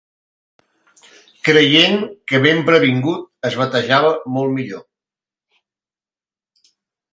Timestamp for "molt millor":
4.39-4.85